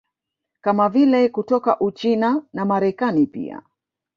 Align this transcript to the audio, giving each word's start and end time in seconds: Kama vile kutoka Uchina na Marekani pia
Kama 0.61 0.89
vile 0.89 1.29
kutoka 1.29 1.79
Uchina 1.79 2.43
na 2.53 2.65
Marekani 2.65 3.27
pia 3.27 3.61